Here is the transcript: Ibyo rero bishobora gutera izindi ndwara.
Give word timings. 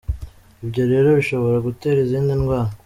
Ibyo 0.63 0.83
rero 0.91 1.07
bishobora 1.19 1.57
gutera 1.67 1.97
izindi 2.05 2.31
ndwara. 2.39 2.71